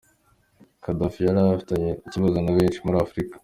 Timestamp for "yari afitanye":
1.25-1.89